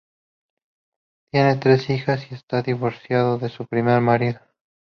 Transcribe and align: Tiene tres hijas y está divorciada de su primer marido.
Tiene 1.31 1.57
tres 1.57 1.87
hijas 1.91 2.31
y 2.31 2.33
está 2.33 2.63
divorciada 2.63 3.37
de 3.37 3.49
su 3.49 3.67
primer 3.67 4.01
marido. 4.01 4.39